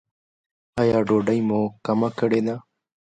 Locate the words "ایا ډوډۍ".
0.81-1.39